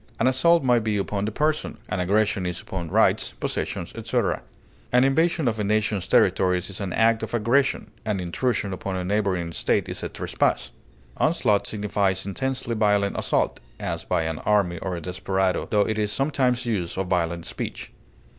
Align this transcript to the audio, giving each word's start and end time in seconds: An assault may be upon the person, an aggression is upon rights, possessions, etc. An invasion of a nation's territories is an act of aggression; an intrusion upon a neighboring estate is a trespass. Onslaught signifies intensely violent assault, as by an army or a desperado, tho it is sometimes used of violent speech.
An 0.19 0.25
assault 0.25 0.63
may 0.63 0.79
be 0.79 0.97
upon 0.97 1.25
the 1.25 1.31
person, 1.31 1.77
an 1.89 1.99
aggression 1.99 2.47
is 2.47 2.59
upon 2.59 2.89
rights, 2.89 3.35
possessions, 3.39 3.93
etc. 3.93 4.41
An 4.91 5.03
invasion 5.03 5.47
of 5.47 5.59
a 5.59 5.63
nation's 5.63 6.07
territories 6.07 6.71
is 6.71 6.81
an 6.81 6.91
act 6.91 7.21
of 7.21 7.35
aggression; 7.35 7.91
an 8.03 8.19
intrusion 8.19 8.73
upon 8.73 8.95
a 8.95 9.03
neighboring 9.05 9.49
estate 9.49 9.87
is 9.87 10.01
a 10.01 10.09
trespass. 10.09 10.71
Onslaught 11.17 11.67
signifies 11.67 12.25
intensely 12.25 12.73
violent 12.73 13.15
assault, 13.15 13.59
as 13.79 14.03
by 14.03 14.23
an 14.23 14.39
army 14.39 14.79
or 14.79 14.95
a 14.95 15.01
desperado, 15.01 15.67
tho 15.69 15.81
it 15.81 15.99
is 15.99 16.11
sometimes 16.11 16.65
used 16.65 16.97
of 16.97 17.05
violent 17.05 17.45
speech. 17.45 17.91